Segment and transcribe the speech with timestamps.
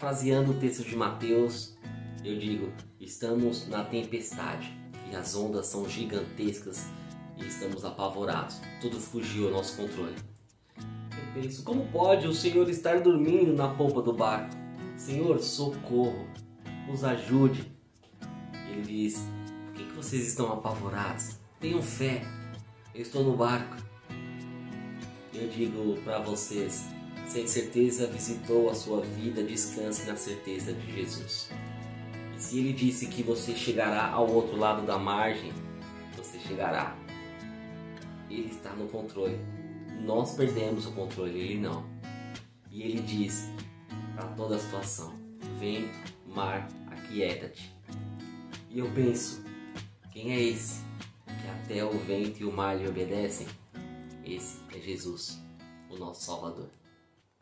[0.00, 1.76] Parafraseando o texto de Mateus,
[2.24, 4.74] eu digo: estamos na tempestade
[5.10, 6.86] e as ondas são gigantescas
[7.36, 8.62] e estamos apavorados.
[8.80, 10.16] Tudo fugiu ao nosso controle.
[10.78, 14.56] Eu penso: como pode o Senhor estar dormindo na polpa do barco?
[14.96, 16.26] Senhor, socorro,
[16.88, 17.70] nos ajude.
[18.70, 19.28] Ele diz:
[19.66, 21.36] por que, que vocês estão apavorados?
[21.60, 22.22] Tenham fé,
[22.94, 23.76] eu estou no barco.
[25.34, 26.88] Eu digo para vocês:
[27.30, 31.48] sem certeza visitou a sua vida, descanse na certeza de Jesus.
[32.36, 35.52] E se ele disse que você chegará ao outro lado da margem,
[36.16, 36.96] você chegará.
[38.28, 39.38] Ele está no controle.
[40.00, 41.88] Nós perdemos o controle, ele não.
[42.68, 43.48] E ele diz
[44.16, 45.14] para toda a situação:
[45.60, 47.72] vento, mar, aquieta-te.
[48.68, 49.44] E eu penso:
[50.10, 50.82] quem é esse
[51.26, 53.46] que até o vento e o mar lhe obedecem?
[54.24, 55.40] Esse é Jesus,
[55.88, 56.80] o nosso Salvador.